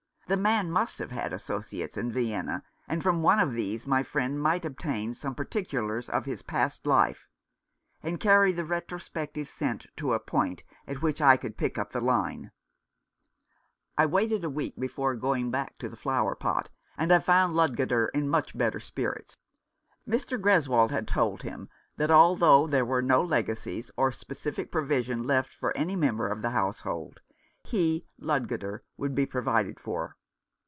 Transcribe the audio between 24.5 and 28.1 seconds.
provision left for any member of the household, he,